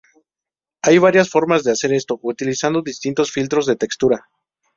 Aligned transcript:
Hay 0.81 0.97
varias 0.97 1.29
formas 1.29 1.63
de 1.63 1.73
hacer 1.73 1.93
esto, 1.93 2.19
utilizando 2.23 2.81
distintos 2.81 3.31
filtros 3.31 3.67
de 3.67 3.75
textura. 3.75 4.25